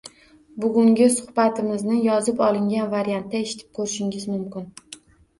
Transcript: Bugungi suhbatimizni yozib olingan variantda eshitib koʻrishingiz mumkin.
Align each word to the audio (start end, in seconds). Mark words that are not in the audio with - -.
Bugungi 0.61 1.07
suhbatimizni 1.15 1.97
yozib 2.05 2.41
olingan 2.45 2.87
variantda 2.93 3.41
eshitib 3.41 3.69
koʻrishingiz 3.81 4.25
mumkin. 4.31 4.65